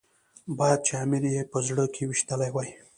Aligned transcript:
باید 0.57 0.79
چې 0.87 0.93
امیر 1.03 1.23
یې 1.35 1.41
په 1.51 1.57
زړه 1.67 1.85
کې 1.93 2.03
ويشتلی 2.05 2.49
وای. 2.51 2.69